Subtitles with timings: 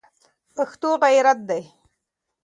[0.55, 1.63] پښتو غیرت دی